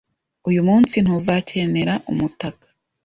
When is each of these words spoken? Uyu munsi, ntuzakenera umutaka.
Uyu 0.49 0.61
munsi, 0.67 0.95
ntuzakenera 1.03 1.93
umutaka. 2.11 2.65